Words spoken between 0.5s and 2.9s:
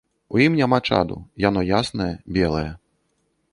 няма чаду, яно яснае, белае.